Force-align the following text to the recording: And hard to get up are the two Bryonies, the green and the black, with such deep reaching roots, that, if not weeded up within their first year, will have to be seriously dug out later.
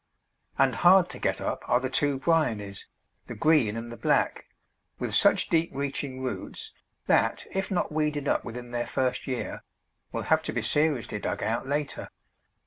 And 0.57 0.77
hard 0.77 1.09
to 1.11 1.19
get 1.19 1.39
up 1.39 1.61
are 1.69 1.79
the 1.79 1.87
two 1.87 2.17
Bryonies, 2.17 2.85
the 3.27 3.35
green 3.35 3.77
and 3.77 3.91
the 3.91 3.97
black, 3.97 4.45
with 4.97 5.13
such 5.13 5.47
deep 5.47 5.69
reaching 5.75 6.23
roots, 6.23 6.73
that, 7.05 7.45
if 7.53 7.69
not 7.69 7.91
weeded 7.91 8.27
up 8.27 8.43
within 8.43 8.71
their 8.71 8.87
first 8.87 9.27
year, 9.27 9.61
will 10.11 10.23
have 10.23 10.41
to 10.41 10.53
be 10.53 10.63
seriously 10.63 11.19
dug 11.19 11.43
out 11.43 11.67
later. 11.67 12.09